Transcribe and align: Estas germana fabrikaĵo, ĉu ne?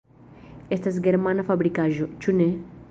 Estas 0.77 0.97
germana 1.09 1.47
fabrikaĵo, 1.51 2.11
ĉu 2.25 2.39
ne? 2.41 2.51